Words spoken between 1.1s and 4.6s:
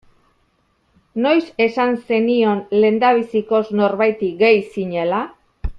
Noiz esan zenion lehendabizikoz norbaiti gay